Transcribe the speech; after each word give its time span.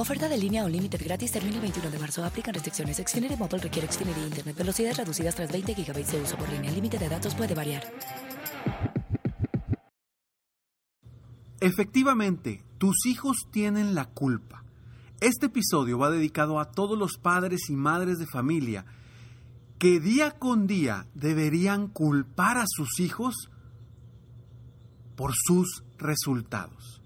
Oferta 0.00 0.30
de 0.30 0.38
línea 0.38 0.64
Unlimited 0.64 0.98
gratis 1.04 1.30
termina 1.30 1.56
el 1.56 1.60
21 1.60 1.90
de 1.90 1.98
marzo. 1.98 2.24
Aplican 2.24 2.54
restricciones. 2.54 2.96
Xfinity 2.96 3.36
Mobile 3.36 3.58
requiere 3.58 3.86
Xfinity 3.86 4.20
Internet. 4.22 4.56
Velocidades 4.56 4.96
reducidas 4.96 5.34
tras 5.34 5.52
20 5.52 5.74
GB 5.74 6.06
de 6.06 6.22
uso 6.22 6.38
por 6.38 6.48
línea. 6.48 6.70
El 6.70 6.76
límite 6.76 6.96
de 6.96 7.06
datos 7.06 7.34
puede 7.34 7.54
variar. 7.54 7.82
Efectivamente, 11.60 12.64
tus 12.78 13.04
hijos 13.04 13.46
tienen 13.50 13.94
la 13.94 14.06
culpa. 14.06 14.64
Este 15.20 15.46
episodio 15.46 15.98
va 15.98 16.10
dedicado 16.10 16.60
a 16.60 16.70
todos 16.72 16.98
los 16.98 17.18
padres 17.18 17.68
y 17.68 17.74
madres 17.74 18.16
de 18.16 18.26
familia 18.26 18.86
que 19.78 20.00
día 20.00 20.30
con 20.30 20.66
día 20.66 21.08
deberían 21.12 21.88
culpar 21.88 22.56
a 22.56 22.64
sus 22.66 23.00
hijos 23.00 23.50
por 25.14 25.32
sus 25.34 25.84
resultados. 25.98 27.02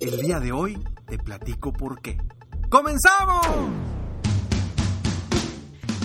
El 0.00 0.20
día 0.20 0.38
de 0.38 0.52
hoy 0.52 0.78
te 1.06 1.18
platico 1.18 1.72
por 1.72 2.00
qué. 2.00 2.18
¡Comenzamos! 2.68 3.46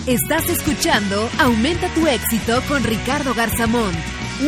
Estás 0.06 0.48
escuchando 0.48 1.28
Aumenta 1.38 1.88
tu 1.94 2.06
éxito 2.06 2.62
con 2.68 2.82
Ricardo 2.82 3.34
Garzamón, 3.34 3.92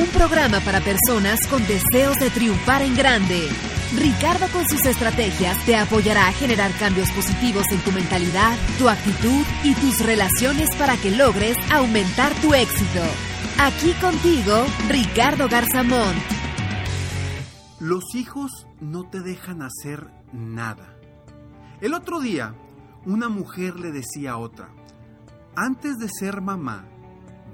un 0.00 0.06
programa 0.08 0.60
para 0.60 0.80
personas 0.80 1.46
con 1.48 1.64
deseos 1.66 2.18
de 2.18 2.30
triunfar 2.30 2.82
en 2.82 2.96
grande. 2.96 3.48
Ricardo 3.96 4.46
con 4.48 4.66
sus 4.68 4.84
estrategias 4.86 5.62
te 5.66 5.76
apoyará 5.76 6.28
a 6.28 6.32
generar 6.32 6.72
cambios 6.78 7.10
positivos 7.10 7.66
en 7.70 7.80
tu 7.80 7.92
mentalidad, 7.92 8.56
tu 8.78 8.88
actitud 8.88 9.44
y 9.62 9.74
tus 9.74 10.00
relaciones 10.00 10.74
para 10.76 10.96
que 10.96 11.10
logres 11.10 11.56
aumentar 11.70 12.32
tu 12.40 12.54
éxito. 12.54 13.02
Aquí 13.58 13.92
contigo, 14.00 14.64
Ricardo 14.88 15.48
Garzamón. 15.48 16.14
Los 17.78 18.14
hijos 18.14 18.66
no 18.80 19.08
te 19.10 19.20
dejan 19.20 19.60
hacer 19.60 20.06
nada. 20.32 20.96
El 21.80 21.94
otro 21.94 22.20
día, 22.20 22.54
una 23.04 23.28
mujer 23.28 23.78
le 23.78 23.90
decía 23.90 24.32
a 24.32 24.38
otra, 24.38 24.70
antes 25.54 25.98
de 25.98 26.08
ser 26.08 26.40
mamá, 26.40 26.86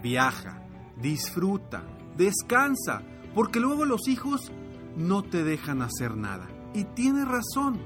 viaja, 0.02 0.62
disfruta, 1.00 1.82
descansa, 2.16 3.02
porque 3.34 3.60
luego 3.60 3.84
los 3.84 4.08
hijos 4.08 4.52
no 4.96 5.22
te 5.22 5.44
dejan 5.44 5.82
hacer 5.82 6.16
nada. 6.16 6.48
Y 6.74 6.84
tiene 6.84 7.24
razón. 7.24 7.80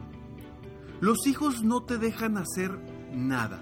Los 1.00 1.26
hijos 1.26 1.62
no 1.62 1.82
te 1.82 1.98
dejan 1.98 2.36
hacer 2.36 2.78
nada. 3.12 3.60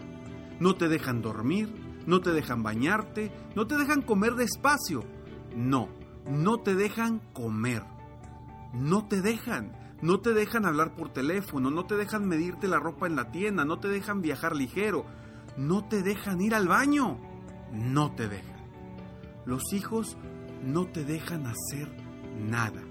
No 0.61 0.75
te 0.75 0.89
dejan 0.89 1.23
dormir, 1.23 1.75
no 2.07 2.21
te 2.21 2.33
dejan 2.33 2.63
bañarte, 2.63 3.33
no 3.55 3.67
te 3.67 3.77
dejan 3.77 4.03
comer 4.03 4.35
despacio. 4.35 5.05
No, 5.57 5.89
no 6.29 6.59
te 6.59 6.75
dejan 6.75 7.21
comer. 7.33 7.83
No 8.73 9.07
te 9.07 9.21
dejan. 9.21 9.73
No 10.03 10.21
te 10.21 10.33
dejan 10.33 10.65
hablar 10.65 10.95
por 10.95 11.13
teléfono, 11.13 11.71
no 11.71 11.85
te 11.87 11.97
dejan 11.97 12.27
medirte 12.27 12.69
la 12.69 12.79
ropa 12.79 13.07
en 13.07 13.17
la 13.17 13.31
tienda, 13.31 13.65
no 13.65 13.79
te 13.79 13.89
dejan 13.89 14.23
viajar 14.23 14.57
ligero, 14.57 15.05
no 15.57 15.85
te 15.89 16.03
dejan 16.03 16.41
ir 16.41 16.55
al 16.55 16.69
baño. 16.69 17.19
No 17.73 18.13
te 18.15 18.29
dejan. 18.29 18.61
Los 19.45 19.73
hijos 19.73 20.17
no 20.65 20.87
te 20.87 21.05
dejan 21.05 21.47
hacer 21.47 21.89
nada. 22.39 22.83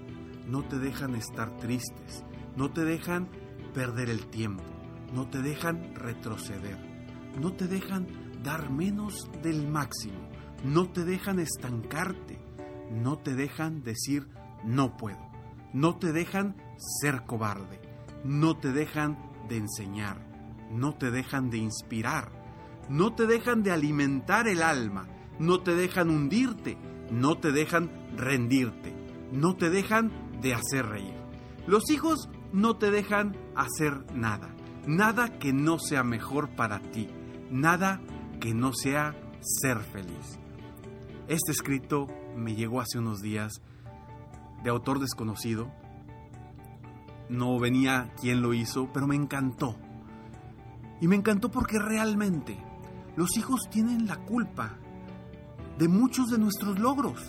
No 0.46 0.64
te 0.64 0.78
dejan 0.78 1.14
estar 1.14 1.56
tristes. 1.58 2.24
No 2.56 2.70
te 2.70 2.84
dejan 2.84 3.28
perder 3.74 4.08
el 4.10 4.26
tiempo. 4.26 4.64
No 5.12 5.28
te 5.28 5.42
dejan 5.42 5.94
retroceder. 5.94 6.78
No 7.40 7.52
te 7.52 7.66
dejan 7.66 8.06
dar 8.42 8.70
menos 8.70 9.30
del 9.42 9.68
máximo. 9.68 10.28
No 10.64 10.90
te 10.90 11.04
dejan 11.04 11.38
estancarte. 11.38 12.38
No 12.90 13.18
te 13.18 13.34
dejan 13.34 13.82
decir 13.82 14.28
no 14.64 14.96
puedo. 14.96 15.29
No 15.72 15.96
te 15.98 16.12
dejan 16.12 16.56
ser 17.00 17.24
cobarde. 17.26 17.80
No 18.24 18.56
te 18.56 18.72
dejan 18.72 19.18
de 19.48 19.56
enseñar. 19.56 20.26
No 20.70 20.94
te 20.94 21.10
dejan 21.10 21.50
de 21.50 21.58
inspirar 21.58 22.40
no 22.90 23.14
te 23.14 23.26
dejan 23.26 23.62
de 23.62 23.70
alimentar 23.70 24.48
el 24.48 24.62
alma, 24.62 25.06
no 25.38 25.60
te 25.60 25.74
dejan 25.74 26.10
hundirte, 26.10 26.76
no 27.10 27.38
te 27.38 27.52
dejan 27.52 27.90
rendirte, 28.16 28.92
no 29.32 29.56
te 29.56 29.70
dejan 29.70 30.10
de 30.40 30.54
hacer 30.54 30.86
reír. 30.86 31.14
Los 31.66 31.88
hijos 31.90 32.28
no 32.52 32.76
te 32.76 32.90
dejan 32.90 33.36
hacer 33.54 34.12
nada, 34.12 34.54
nada 34.86 35.38
que 35.38 35.52
no 35.52 35.78
sea 35.78 36.02
mejor 36.02 36.50
para 36.56 36.80
ti, 36.80 37.08
nada 37.48 38.00
que 38.40 38.54
no 38.54 38.72
sea 38.74 39.14
ser 39.40 39.78
feliz. 39.78 40.40
Este 41.28 41.52
escrito 41.52 42.08
me 42.36 42.56
llegó 42.56 42.80
hace 42.80 42.98
unos 42.98 43.20
días 43.20 43.62
de 44.62 44.70
autor 44.70 44.98
desconocido. 45.00 45.70
No 47.28 47.58
venía 47.58 48.12
quién 48.20 48.42
lo 48.42 48.54
hizo, 48.54 48.90
pero 48.92 49.06
me 49.06 49.16
encantó. 49.16 49.76
Y 51.00 51.08
me 51.08 51.16
encantó 51.16 51.50
porque 51.50 51.78
realmente 51.78 52.58
los 53.16 53.36
hijos 53.36 53.60
tienen 53.70 54.06
la 54.06 54.16
culpa 54.16 54.76
de 55.78 55.88
muchos 55.88 56.28
de 56.30 56.38
nuestros 56.38 56.78
logros. 56.78 57.22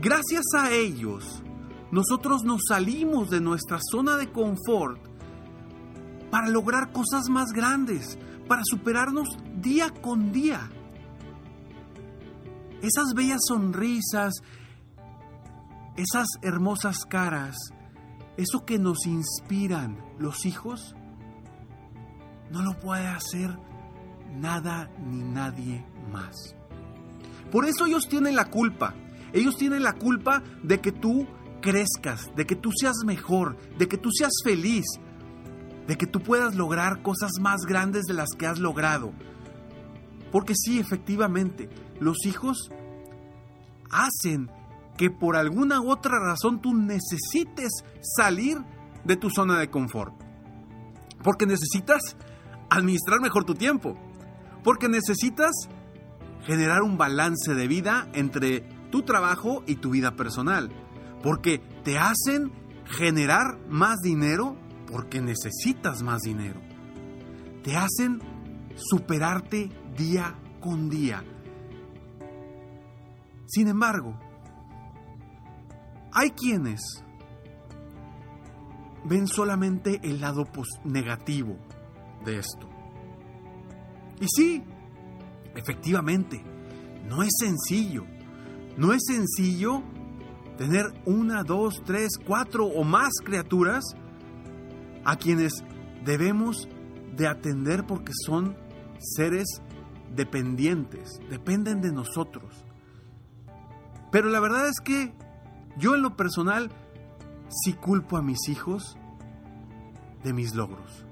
Gracias 0.00 0.44
a 0.56 0.70
ellos, 0.72 1.42
nosotros 1.90 2.44
nos 2.44 2.62
salimos 2.68 3.30
de 3.30 3.40
nuestra 3.40 3.78
zona 3.80 4.16
de 4.16 4.30
confort 4.30 5.00
para 6.30 6.48
lograr 6.48 6.92
cosas 6.92 7.28
más 7.28 7.52
grandes, 7.52 8.18
para 8.48 8.62
superarnos 8.64 9.28
día 9.60 9.90
con 9.90 10.32
día. 10.32 10.70
Esas 12.80 13.12
bellas 13.14 13.40
sonrisas, 13.46 14.42
esas 15.96 16.26
hermosas 16.42 17.04
caras, 17.04 17.56
eso 18.36 18.64
que 18.64 18.78
nos 18.78 19.06
inspiran 19.06 19.98
los 20.18 20.46
hijos, 20.46 20.94
no 22.50 22.62
lo 22.62 22.78
puede 22.80 23.06
hacer 23.06 23.58
nada 24.34 24.90
ni 24.98 25.22
nadie 25.22 25.84
más. 26.10 26.54
Por 27.50 27.66
eso 27.66 27.86
ellos 27.86 28.08
tienen 28.08 28.36
la 28.36 28.46
culpa. 28.46 28.94
Ellos 29.32 29.56
tienen 29.56 29.82
la 29.82 29.94
culpa 29.94 30.42
de 30.62 30.80
que 30.80 30.92
tú 30.92 31.26
crezcas, 31.60 32.30
de 32.36 32.46
que 32.46 32.56
tú 32.56 32.70
seas 32.78 32.96
mejor, 33.04 33.56
de 33.78 33.88
que 33.88 33.96
tú 33.96 34.10
seas 34.10 34.32
feliz, 34.44 34.84
de 35.86 35.96
que 35.96 36.06
tú 36.06 36.20
puedas 36.20 36.54
lograr 36.54 37.02
cosas 37.02 37.32
más 37.40 37.62
grandes 37.66 38.04
de 38.04 38.14
las 38.14 38.30
que 38.36 38.46
has 38.46 38.58
logrado. 38.58 39.12
Porque 40.30 40.54
sí, 40.54 40.78
efectivamente, 40.78 41.68
los 42.00 42.24
hijos 42.26 42.70
hacen 43.90 44.50
que 45.02 45.10
por 45.10 45.34
alguna 45.34 45.82
otra 45.82 46.20
razón 46.20 46.62
tú 46.62 46.74
necesites 46.74 47.72
salir 48.16 48.58
de 49.02 49.16
tu 49.16 49.30
zona 49.30 49.58
de 49.58 49.68
confort. 49.68 50.14
Porque 51.24 51.44
necesitas 51.44 52.16
administrar 52.70 53.20
mejor 53.20 53.42
tu 53.42 53.56
tiempo. 53.56 53.98
Porque 54.62 54.88
necesitas 54.88 55.50
generar 56.44 56.82
un 56.82 56.98
balance 56.98 57.52
de 57.52 57.66
vida 57.66 58.08
entre 58.12 58.60
tu 58.92 59.02
trabajo 59.02 59.64
y 59.66 59.74
tu 59.74 59.90
vida 59.90 60.14
personal. 60.14 60.70
Porque 61.20 61.58
te 61.82 61.98
hacen 61.98 62.52
generar 62.84 63.58
más 63.68 63.98
dinero 64.02 64.56
porque 64.86 65.20
necesitas 65.20 66.04
más 66.04 66.20
dinero. 66.20 66.60
Te 67.64 67.76
hacen 67.76 68.20
superarte 68.76 69.68
día 69.96 70.38
con 70.60 70.88
día. 70.88 71.24
Sin 73.48 73.66
embargo, 73.66 74.16
hay 76.12 76.30
quienes 76.30 76.80
ven 79.04 79.26
solamente 79.26 80.00
el 80.02 80.20
lado 80.20 80.46
negativo 80.84 81.56
de 82.24 82.38
esto. 82.38 82.68
Y 84.20 84.26
sí, 84.28 84.62
efectivamente, 85.56 86.42
no 87.08 87.22
es 87.22 87.30
sencillo. 87.38 88.04
No 88.76 88.92
es 88.92 89.02
sencillo 89.06 89.82
tener 90.56 90.86
una, 91.04 91.42
dos, 91.42 91.82
tres, 91.84 92.12
cuatro 92.24 92.66
o 92.66 92.84
más 92.84 93.12
criaturas 93.24 93.84
a 95.04 95.16
quienes 95.16 95.64
debemos 96.04 96.68
de 97.16 97.26
atender 97.26 97.84
porque 97.86 98.12
son 98.26 98.56
seres 98.98 99.62
dependientes, 100.14 101.20
dependen 101.28 101.80
de 101.80 101.92
nosotros. 101.92 102.64
Pero 104.10 104.28
la 104.28 104.40
verdad 104.40 104.68
es 104.68 104.80
que 104.80 105.12
yo 105.78 105.94
en 105.94 106.02
lo 106.02 106.16
personal 106.16 106.70
sí 107.48 107.72
culpo 107.72 108.16
a 108.16 108.22
mis 108.22 108.48
hijos 108.48 108.96
de 110.22 110.32
mis 110.32 110.54
logros. 110.54 111.04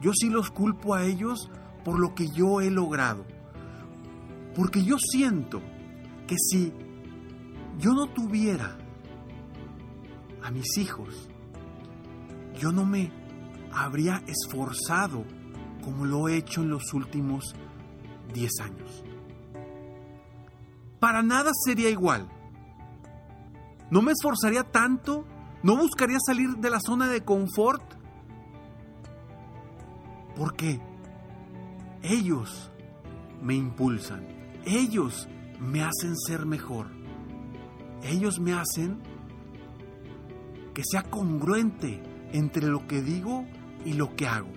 Yo 0.00 0.12
sí 0.14 0.28
los 0.28 0.50
culpo 0.50 0.94
a 0.94 1.04
ellos 1.04 1.50
por 1.84 1.98
lo 1.98 2.14
que 2.14 2.28
yo 2.28 2.60
he 2.60 2.70
logrado. 2.70 3.24
Porque 4.54 4.84
yo 4.84 4.96
siento 4.98 5.60
que 6.26 6.36
si 6.38 6.72
yo 7.78 7.92
no 7.92 8.06
tuviera 8.08 8.76
a 10.42 10.50
mis 10.50 10.78
hijos, 10.78 11.28
yo 12.58 12.72
no 12.72 12.84
me 12.84 13.12
habría 13.72 14.22
esforzado 14.26 15.24
como 15.84 16.04
lo 16.04 16.28
he 16.28 16.36
hecho 16.36 16.62
en 16.62 16.70
los 16.70 16.92
últimos 16.94 17.54
10 18.32 18.60
años. 18.60 19.04
Para 20.98 21.22
nada 21.22 21.52
sería 21.64 21.90
igual. 21.90 22.28
No 23.90 24.02
me 24.02 24.12
esforzaría 24.12 24.64
tanto, 24.64 25.24
no 25.62 25.76
buscaría 25.76 26.18
salir 26.24 26.56
de 26.56 26.70
la 26.70 26.80
zona 26.80 27.08
de 27.08 27.24
confort, 27.24 27.82
porque 30.36 30.80
ellos 32.02 32.70
me 33.42 33.54
impulsan, 33.54 34.26
ellos 34.64 35.28
me 35.60 35.82
hacen 35.82 36.16
ser 36.16 36.46
mejor, 36.46 36.88
ellos 38.02 38.40
me 38.40 38.52
hacen 38.52 39.00
que 40.74 40.82
sea 40.84 41.02
congruente 41.02 42.02
entre 42.32 42.66
lo 42.66 42.86
que 42.86 43.00
digo 43.00 43.46
y 43.84 43.94
lo 43.94 44.14
que 44.14 44.26
hago. 44.26 44.52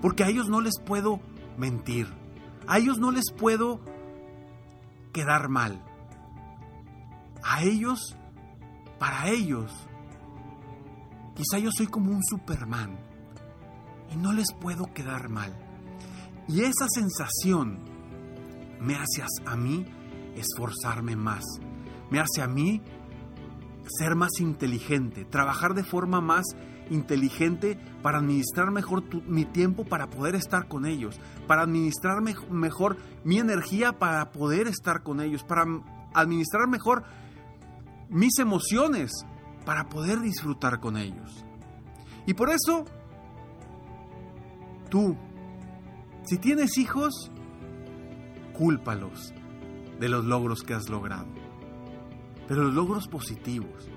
Porque 0.00 0.22
a 0.22 0.28
ellos 0.28 0.48
no 0.48 0.60
les 0.60 0.78
puedo 0.84 1.20
mentir. 1.56 2.06
A 2.66 2.78
ellos 2.78 2.98
no 2.98 3.10
les 3.10 3.32
puedo 3.32 3.80
quedar 5.12 5.48
mal. 5.48 5.82
A 7.42 7.64
ellos, 7.64 8.16
para 8.98 9.28
ellos, 9.28 9.72
quizá 11.34 11.58
yo 11.58 11.70
soy 11.72 11.86
como 11.86 12.10
un 12.10 12.24
Superman 12.24 12.98
y 14.12 14.16
no 14.16 14.32
les 14.32 14.52
puedo 14.52 14.92
quedar 14.92 15.28
mal. 15.28 15.56
Y 16.48 16.62
esa 16.62 16.86
sensación 16.88 17.78
me 18.80 18.94
hace 18.94 19.22
a 19.44 19.56
mí 19.56 19.86
esforzarme 20.34 21.16
más. 21.16 21.44
Me 22.10 22.20
hace 22.20 22.42
a 22.42 22.48
mí 22.48 22.82
ser 23.86 24.14
más 24.14 24.40
inteligente, 24.40 25.24
trabajar 25.24 25.74
de 25.74 25.84
forma 25.84 26.20
más 26.20 26.44
inteligente 26.90 27.78
para 28.02 28.18
administrar 28.18 28.70
mejor 28.70 29.04
mi 29.26 29.44
tiempo 29.44 29.84
para 29.84 30.08
poder 30.08 30.34
estar 30.34 30.68
con 30.68 30.86
ellos, 30.86 31.20
para 31.46 31.62
administrar 31.62 32.22
mejor 32.50 32.96
mi 33.24 33.38
energía 33.38 33.92
para 33.92 34.30
poder 34.32 34.68
estar 34.68 35.02
con 35.02 35.20
ellos, 35.20 35.44
para 35.44 35.64
administrar 36.14 36.66
mejor 36.68 37.04
mis 38.08 38.38
emociones 38.38 39.12
para 39.64 39.88
poder 39.88 40.20
disfrutar 40.20 40.80
con 40.80 40.96
ellos. 40.96 41.44
Y 42.26 42.34
por 42.34 42.50
eso, 42.50 42.84
tú, 44.90 45.16
si 46.24 46.38
tienes 46.38 46.78
hijos, 46.78 47.30
cúlpalos 48.56 49.32
de 50.00 50.08
los 50.08 50.24
logros 50.24 50.62
que 50.62 50.74
has 50.74 50.88
logrado, 50.88 51.28
pero 52.46 52.64
los 52.64 52.74
logros 52.74 53.08
positivos. 53.08 53.88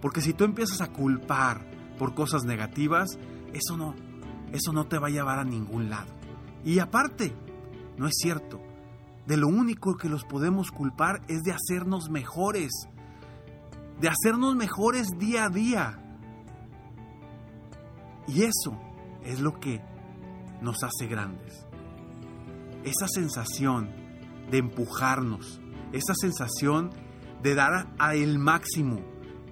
Porque 0.00 0.20
si 0.20 0.34
tú 0.34 0.44
empiezas 0.44 0.80
a 0.80 0.92
culpar 0.92 1.66
por 1.98 2.14
cosas 2.14 2.44
negativas, 2.44 3.18
eso 3.52 3.76
no, 3.76 3.94
eso 4.52 4.72
no 4.72 4.86
te 4.86 4.98
va 4.98 5.08
a 5.08 5.10
llevar 5.10 5.38
a 5.38 5.44
ningún 5.44 5.88
lado. 5.90 6.12
Y 6.64 6.78
aparte, 6.78 7.34
no 7.96 8.06
es 8.06 8.14
cierto. 8.16 8.60
De 9.26 9.36
lo 9.36 9.48
único 9.48 9.96
que 9.96 10.08
los 10.08 10.24
podemos 10.24 10.70
culpar 10.70 11.22
es 11.28 11.42
de 11.42 11.52
hacernos 11.52 12.10
mejores, 12.10 12.70
de 14.00 14.08
hacernos 14.08 14.56
mejores 14.56 15.08
día 15.18 15.44
a 15.44 15.48
día. 15.48 16.00
Y 18.26 18.42
eso 18.42 18.78
es 19.24 19.40
lo 19.40 19.58
que 19.60 19.82
nos 20.60 20.82
hace 20.82 21.06
grandes. 21.06 21.66
Esa 22.84 23.08
sensación 23.08 23.90
de 24.50 24.58
empujarnos, 24.58 25.60
esa 25.92 26.14
sensación 26.14 26.90
de 27.42 27.54
dar 27.54 27.94
a 27.98 28.14
el 28.14 28.38
máximo, 28.38 29.00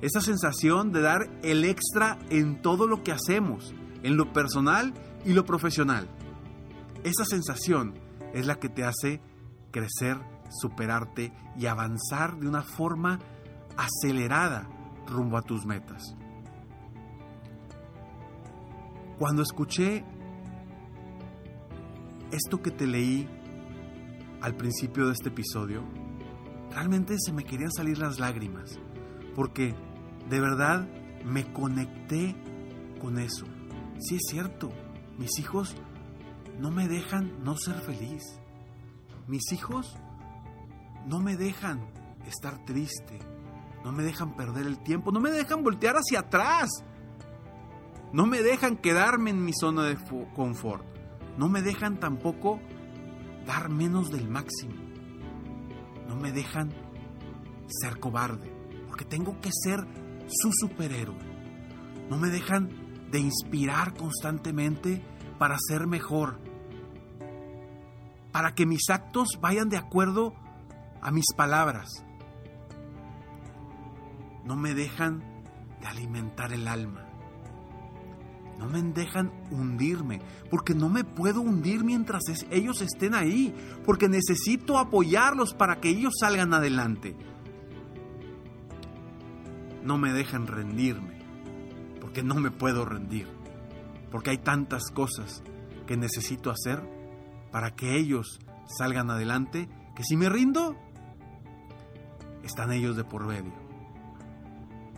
esa 0.00 0.20
sensación 0.20 0.92
de 0.92 1.00
dar 1.00 1.30
el 1.42 1.64
extra 1.64 2.18
en 2.30 2.60
todo 2.60 2.86
lo 2.86 3.02
que 3.02 3.12
hacemos, 3.12 3.74
en 4.02 4.16
lo 4.16 4.32
personal 4.32 4.92
y 5.24 5.32
lo 5.32 5.44
profesional. 5.44 6.08
Esa 7.04 7.24
sensación 7.24 7.94
es 8.32 8.46
la 8.46 8.56
que 8.56 8.68
te 8.68 8.84
hace 8.84 9.20
crecer, 9.70 10.18
superarte 10.60 11.32
y 11.58 11.66
avanzar 11.66 12.38
de 12.38 12.48
una 12.48 12.62
forma 12.62 13.18
acelerada 13.76 14.68
rumbo 15.06 15.36
a 15.36 15.42
tus 15.42 15.66
metas. 15.66 16.16
Cuando 19.18 19.42
escuché 19.42 20.04
esto 22.30 22.62
que 22.62 22.70
te 22.70 22.86
leí 22.86 23.28
al 24.40 24.56
principio 24.56 25.06
de 25.06 25.12
este 25.12 25.28
episodio, 25.28 25.82
realmente 26.70 27.16
se 27.18 27.32
me 27.32 27.44
querían 27.44 27.70
salir 27.70 27.98
las 27.98 28.18
lágrimas, 28.18 28.78
porque 29.34 29.74
de 30.28 30.40
verdad 30.40 30.88
me 31.24 31.52
conecté 31.52 32.34
con 33.00 33.18
eso. 33.18 33.46
Sí 34.00 34.16
es 34.16 34.22
cierto, 34.28 34.70
mis 35.18 35.38
hijos 35.38 35.76
no 36.58 36.70
me 36.70 36.88
dejan 36.88 37.44
no 37.44 37.56
ser 37.56 37.74
feliz. 37.74 38.22
Mis 39.28 39.52
hijos 39.52 39.96
no 41.06 41.20
me 41.20 41.36
dejan 41.36 41.80
estar 42.26 42.64
triste. 42.64 43.18
No 43.84 43.92
me 43.92 44.02
dejan 44.02 44.36
perder 44.36 44.66
el 44.66 44.78
tiempo. 44.78 45.10
No 45.12 45.20
me 45.20 45.30
dejan 45.30 45.62
voltear 45.62 45.96
hacia 45.96 46.20
atrás. 46.20 46.70
No 48.12 48.26
me 48.26 48.42
dejan 48.42 48.76
quedarme 48.76 49.30
en 49.30 49.44
mi 49.44 49.52
zona 49.52 49.84
de 49.84 49.96
confort. 50.34 50.84
No 51.36 51.48
me 51.48 51.62
dejan 51.62 51.98
tampoco 51.98 52.60
dar 53.46 53.68
menos 53.70 54.10
del 54.10 54.28
máximo. 54.28 54.74
No 56.08 56.16
me 56.16 56.30
dejan 56.30 56.72
ser 57.66 57.98
cobarde. 57.98 58.52
Porque 58.88 59.04
tengo 59.04 59.40
que 59.40 59.50
ser 59.52 59.86
su 60.28 60.50
superhéroe. 60.52 61.18
No 62.08 62.18
me 62.18 62.28
dejan 62.28 62.68
de 63.10 63.20
inspirar 63.20 63.94
constantemente 63.94 65.02
para 65.38 65.56
ser 65.58 65.86
mejor. 65.86 66.38
Para 68.30 68.54
que 68.54 68.66
mis 68.66 68.88
actos 68.90 69.38
vayan 69.40 69.68
de 69.68 69.76
acuerdo 69.76 70.34
a 71.00 71.10
mis 71.10 71.26
palabras. 71.36 72.04
No 74.44 74.56
me 74.56 74.74
dejan 74.74 75.22
de 75.80 75.86
alimentar 75.86 76.52
el 76.52 76.68
alma. 76.68 77.06
No 78.58 78.68
me 78.68 78.82
dejan 78.82 79.32
hundirme, 79.50 80.20
porque 80.50 80.74
no 80.74 80.88
me 80.88 81.04
puedo 81.04 81.40
hundir 81.40 81.82
mientras 81.82 82.22
ellos 82.50 82.80
estén 82.80 83.14
ahí, 83.14 83.54
porque 83.84 84.08
necesito 84.08 84.78
apoyarlos 84.78 85.54
para 85.54 85.80
que 85.80 85.88
ellos 85.88 86.14
salgan 86.20 86.54
adelante 86.54 87.16
no 89.84 89.98
me 89.98 90.12
dejan 90.12 90.46
rendirme, 90.46 91.18
porque 92.00 92.22
no 92.22 92.36
me 92.36 92.50
puedo 92.50 92.84
rendir, 92.84 93.28
porque 94.10 94.30
hay 94.30 94.38
tantas 94.38 94.90
cosas 94.90 95.42
que 95.86 95.96
necesito 95.96 96.50
hacer 96.50 96.82
para 97.50 97.74
que 97.74 97.96
ellos 97.96 98.38
salgan 98.78 99.10
adelante, 99.10 99.68
que 99.94 100.04
si 100.04 100.16
me 100.16 100.28
rindo, 100.28 100.76
están 102.44 102.72
ellos 102.72 102.96
de 102.96 103.04
por 103.04 103.26
medio. 103.26 103.61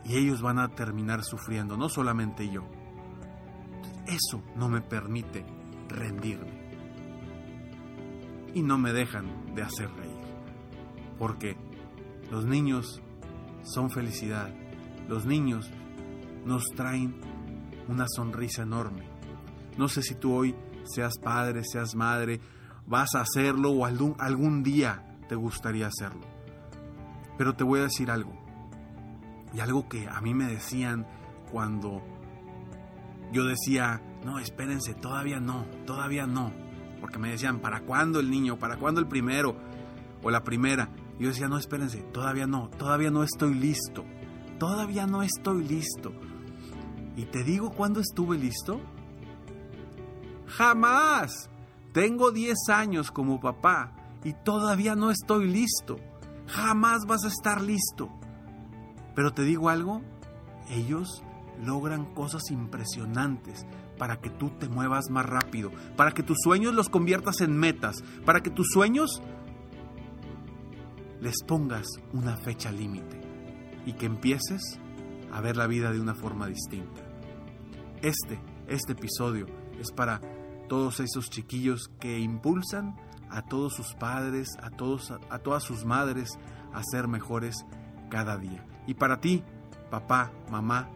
Y 0.04 0.16
ellos 0.16 0.42
van 0.42 0.58
a 0.58 0.68
terminar 0.68 1.24
sufriendo, 1.24 1.76
no 1.76 1.88
solamente 1.88 2.48
yo. 2.50 2.64
Eso 4.06 4.42
no 4.56 4.68
me 4.68 4.80
permite 4.80 5.44
rendirme. 5.88 6.64
Y 8.54 8.62
no 8.62 8.78
me 8.78 8.92
dejan 8.92 9.54
de 9.54 9.62
hacer 9.62 9.90
reír. 9.90 10.14
Porque 11.18 11.56
los 12.30 12.44
niños 12.44 13.00
son 13.62 13.90
felicidad 13.90 14.52
los 15.08 15.26
niños 15.26 15.70
nos 16.44 16.64
traen 16.74 17.20
una 17.88 18.06
sonrisa 18.08 18.62
enorme. 18.62 19.04
No 19.76 19.88
sé 19.88 20.02
si 20.02 20.14
tú 20.14 20.32
hoy 20.32 20.54
seas 20.84 21.18
padre, 21.22 21.62
seas 21.64 21.94
madre, 21.94 22.40
vas 22.86 23.14
a 23.14 23.20
hacerlo 23.20 23.70
o 23.70 23.84
algún, 23.84 24.14
algún 24.18 24.62
día 24.62 25.18
te 25.28 25.34
gustaría 25.34 25.86
hacerlo. 25.86 26.22
Pero 27.36 27.54
te 27.54 27.64
voy 27.64 27.80
a 27.80 27.84
decir 27.84 28.10
algo. 28.10 28.43
Y 29.54 29.60
algo 29.60 29.88
que 29.88 30.08
a 30.08 30.20
mí 30.20 30.34
me 30.34 30.46
decían 30.46 31.06
cuando 31.50 32.02
yo 33.32 33.44
decía, 33.44 34.02
no, 34.24 34.38
espérense, 34.38 34.94
todavía 34.94 35.40
no, 35.40 35.66
todavía 35.86 36.26
no. 36.26 36.52
Porque 37.00 37.18
me 37.18 37.30
decían, 37.30 37.60
¿para 37.60 37.80
cuándo 37.80 38.20
el 38.20 38.30
niño? 38.30 38.58
¿Para 38.58 38.76
cuándo 38.76 39.00
el 39.00 39.06
primero? 39.06 39.56
O 40.22 40.30
la 40.30 40.42
primera. 40.42 40.88
Y 41.18 41.24
yo 41.24 41.28
decía, 41.28 41.48
no, 41.48 41.58
espérense, 41.58 42.02
todavía 42.02 42.46
no, 42.46 42.68
todavía 42.70 43.10
no 43.10 43.22
estoy 43.22 43.54
listo. 43.54 44.04
Todavía 44.58 45.06
no 45.06 45.22
estoy 45.22 45.64
listo. 45.64 46.12
¿Y 47.16 47.26
te 47.26 47.44
digo 47.44 47.70
cuándo 47.70 48.00
estuve 48.00 48.38
listo? 48.38 48.80
Jamás. 50.46 51.50
Tengo 51.92 52.32
10 52.32 52.56
años 52.70 53.10
como 53.12 53.40
papá 53.40 53.92
y 54.24 54.32
todavía 54.32 54.96
no 54.96 55.10
estoy 55.10 55.48
listo. 55.48 55.96
Jamás 56.48 57.04
vas 57.06 57.24
a 57.24 57.28
estar 57.28 57.60
listo. 57.60 58.10
Pero 59.14 59.32
te 59.32 59.42
digo 59.42 59.68
algo, 59.68 60.02
ellos 60.70 61.22
logran 61.64 62.12
cosas 62.14 62.50
impresionantes 62.50 63.66
para 63.98 64.20
que 64.20 64.30
tú 64.30 64.50
te 64.50 64.68
muevas 64.68 65.10
más 65.10 65.26
rápido, 65.26 65.70
para 65.96 66.12
que 66.12 66.22
tus 66.22 66.38
sueños 66.42 66.74
los 66.74 66.88
conviertas 66.88 67.40
en 67.40 67.56
metas, 67.56 68.02
para 68.24 68.40
que 68.40 68.50
tus 68.50 68.68
sueños 68.72 69.22
les 71.20 71.42
pongas 71.46 71.86
una 72.12 72.36
fecha 72.36 72.72
límite 72.72 73.20
y 73.86 73.92
que 73.94 74.06
empieces 74.06 74.78
a 75.32 75.40
ver 75.40 75.56
la 75.56 75.66
vida 75.66 75.92
de 75.92 76.00
una 76.00 76.14
forma 76.14 76.46
distinta. 76.46 77.02
Este, 78.02 78.40
este 78.68 78.92
episodio 78.92 79.46
es 79.80 79.90
para 79.92 80.20
todos 80.68 81.00
esos 81.00 81.30
chiquillos 81.30 81.90
que 82.00 82.18
impulsan 82.18 82.96
a 83.30 83.42
todos 83.42 83.74
sus 83.74 83.94
padres, 83.94 84.48
a, 84.60 84.70
todos, 84.70 85.10
a 85.10 85.38
todas 85.38 85.62
sus 85.62 85.84
madres 85.84 86.38
a 86.72 86.82
ser 86.82 87.08
mejores 87.08 87.64
cada 88.10 88.36
día. 88.36 88.64
Y 88.86 88.94
para 88.94 89.20
ti, 89.20 89.42
papá, 89.90 90.30
mamá, 90.50 90.88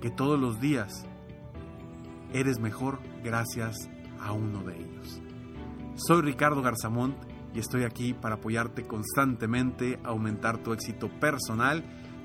que 0.00 0.10
todos 0.10 0.38
los 0.38 0.60
días 0.60 1.06
eres 2.32 2.58
mejor 2.58 2.98
gracias 3.22 3.88
a 4.20 4.32
uno 4.32 4.62
de 4.62 4.76
ellos. 4.76 5.20
Soy 5.94 6.22
Ricardo 6.22 6.62
Garzamont 6.62 7.16
y 7.54 7.58
estoy 7.58 7.84
aquí 7.84 8.12
para 8.12 8.36
apoyarte 8.36 8.86
constantemente, 8.86 9.98
aumentar 10.04 10.58
tu 10.58 10.72
éxito 10.72 11.08
personal 11.08 11.84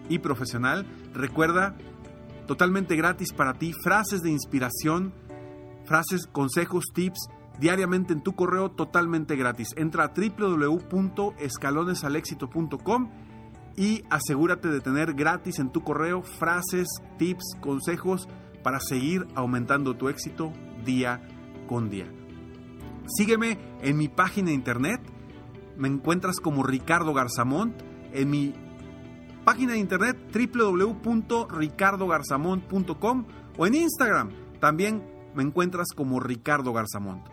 y 0.10 0.20
profesional. 0.20 0.86
Recuerda, 1.14 1.76
totalmente 2.48 2.96
gratis 2.96 3.32
para 3.32 3.54
ti, 3.54 3.74
frases 3.74 4.22
de 4.22 4.32
inspiración, 4.32 5.14
frases, 5.86 6.28
consejos, 6.28 6.86
tips 6.94 7.30
diariamente 7.60 8.14
en 8.14 8.22
tu 8.22 8.34
correo 8.34 8.72
totalmente 8.72 9.36
gratis. 9.36 9.74
Entra 9.78 10.06
a 10.06 10.14
www.escalonesalexito.com 10.14 13.10
y 13.82 14.06
asegúrate 14.12 14.68
de 14.68 14.80
tener 14.80 15.16
gratis 15.16 15.58
en 15.58 15.72
tu 15.72 15.84
correo 15.84 16.22
frases, 16.22 16.88
tips, 17.18 17.58
consejos 17.62 18.30
para 18.62 18.80
seguir 18.80 19.26
aumentando 19.34 19.98
tu 19.98 20.08
éxito 20.08 20.54
día 20.86 21.28
con 21.68 21.90
día. 21.90 22.06
Sígueme 23.08 23.58
en 23.82 23.98
mi 23.98 24.08
página 24.08 24.50
de 24.50 24.54
internet, 24.54 25.02
me 25.78 25.88
encuentras 25.88 26.40
como 26.40 26.62
Ricardo 26.62 27.16
Garzamont, 27.16 27.74
en 28.14 28.30
mi 28.30 28.54
página 29.46 29.74
de 29.74 29.80
internet 29.80 30.16
www.ricardogarzamont.com 30.32 33.26
o 33.58 33.66
en 33.66 33.74
Instagram 33.74 34.30
también 34.60 35.04
me 35.34 35.42
encuentras 35.42 35.88
como 35.96 36.20
Ricardo 36.20 36.72
Garzamont. 36.72 37.26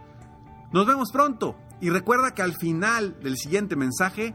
Nos 0.72 0.86
vemos 0.86 1.12
pronto 1.12 1.58
y 1.82 1.90
recuerda 1.90 2.32
que 2.32 2.40
al 2.40 2.54
final 2.54 3.20
del 3.20 3.36
siguiente 3.36 3.76
mensaje 3.76 4.34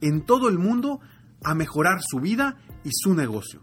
en 0.00 0.24
todo 0.24 0.48
el 0.48 0.58
mundo 0.58 1.00
a 1.42 1.54
mejorar 1.54 2.00
su 2.02 2.20
vida 2.20 2.56
y 2.84 2.90
su 2.92 3.14
negocio. 3.14 3.62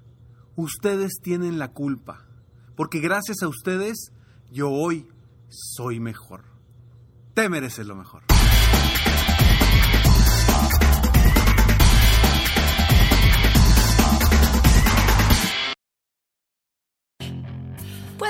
ustedes 0.55 1.19
tienen 1.21 1.59
la 1.59 1.71
culpa 1.71 2.27
porque 2.77 2.99
gracias 2.99 3.41
a 3.41 3.47
ustedes 3.47 4.13
yo 4.51 4.69
hoy 4.69 5.07
soy 5.49 5.99
mejor. 5.99 6.43
Te 7.33 7.49
mereces 7.49 7.87
lo 7.87 7.95
mejor. 7.95 8.21